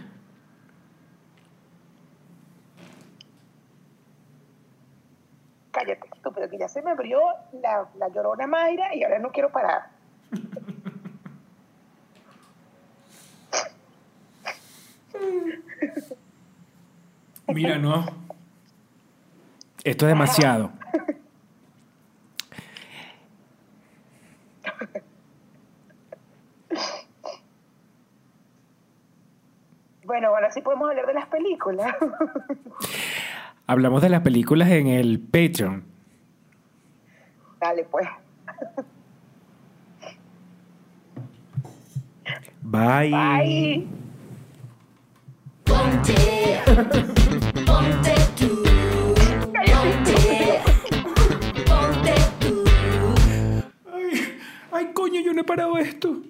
[5.81, 7.21] Cállate, estúpido, que ya se me abrió
[7.53, 9.89] la, la llorona Mayra y ahora no quiero parar.
[17.47, 18.05] Mira, no.
[19.83, 20.71] Esto es demasiado.
[30.03, 31.95] Bueno, ahora sí podemos hablar de las películas.
[33.67, 35.83] Hablamos de las películas en el Patreon.
[37.59, 38.07] Dale, pues.
[42.63, 43.11] Bye.
[43.11, 43.87] Bye.
[45.63, 46.59] Ponte,
[47.65, 48.63] ponte tú.
[49.65, 50.61] Ponte,
[51.65, 52.63] ponte tú.
[53.93, 54.39] Ay,
[54.71, 56.21] ay, coño, yo no he parado esto.